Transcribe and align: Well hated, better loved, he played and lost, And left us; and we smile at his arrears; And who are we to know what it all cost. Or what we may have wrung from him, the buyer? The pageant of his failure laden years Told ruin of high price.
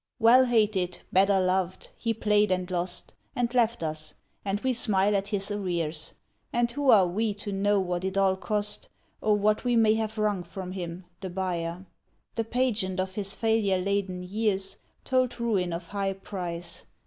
Well 0.17 0.45
hated, 0.45 1.01
better 1.13 1.39
loved, 1.39 1.89
he 1.95 2.11
played 2.11 2.51
and 2.51 2.71
lost, 2.71 3.13
And 3.35 3.53
left 3.53 3.83
us; 3.83 4.15
and 4.43 4.59
we 4.61 4.73
smile 4.73 5.15
at 5.15 5.27
his 5.27 5.51
arrears; 5.51 6.15
And 6.51 6.71
who 6.71 6.89
are 6.89 7.05
we 7.05 7.35
to 7.35 7.51
know 7.51 7.79
what 7.79 8.03
it 8.03 8.17
all 8.17 8.35
cost. 8.35 8.89
Or 9.21 9.35
what 9.37 9.63
we 9.63 9.75
may 9.75 9.93
have 9.93 10.17
wrung 10.17 10.41
from 10.41 10.71
him, 10.71 11.05
the 11.19 11.29
buyer? 11.29 11.85
The 12.33 12.43
pageant 12.45 12.99
of 12.99 13.13
his 13.13 13.35
failure 13.35 13.77
laden 13.77 14.23
years 14.23 14.77
Told 15.03 15.39
ruin 15.39 15.71
of 15.71 15.89
high 15.89 16.13
price. 16.13 16.85